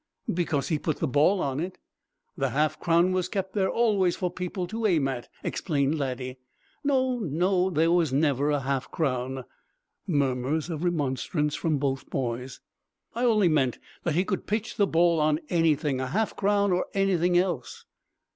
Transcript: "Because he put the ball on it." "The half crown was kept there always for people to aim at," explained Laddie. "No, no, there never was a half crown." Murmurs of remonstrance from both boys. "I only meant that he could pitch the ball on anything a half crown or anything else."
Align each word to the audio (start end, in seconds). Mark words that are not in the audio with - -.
"Because 0.33 0.69
he 0.69 0.79
put 0.79 0.97
the 0.97 1.07
ball 1.07 1.41
on 1.41 1.59
it." 1.59 1.77
"The 2.35 2.49
half 2.49 2.79
crown 2.79 3.11
was 3.11 3.29
kept 3.29 3.53
there 3.53 3.69
always 3.69 4.15
for 4.15 4.31
people 4.31 4.65
to 4.65 4.87
aim 4.87 5.07
at," 5.07 5.29
explained 5.43 5.95
Laddie. 5.99 6.39
"No, 6.83 7.19
no, 7.19 7.69
there 7.69 7.85
never 7.87 7.93
was 8.47 8.57
a 8.57 8.61
half 8.65 8.89
crown." 8.89 9.45
Murmurs 10.07 10.71
of 10.71 10.83
remonstrance 10.83 11.53
from 11.53 11.77
both 11.77 12.09
boys. 12.09 12.61
"I 13.13 13.25
only 13.25 13.47
meant 13.47 13.77
that 14.01 14.15
he 14.15 14.25
could 14.25 14.47
pitch 14.47 14.75
the 14.75 14.87
ball 14.87 15.19
on 15.19 15.39
anything 15.49 16.01
a 16.01 16.07
half 16.07 16.35
crown 16.35 16.71
or 16.71 16.87
anything 16.95 17.37
else." 17.37 17.85